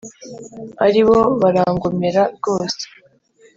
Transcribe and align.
ariko 0.85 1.11
bo 1.17 1.21
barangomera 1.41 2.23
rwose 2.35 2.83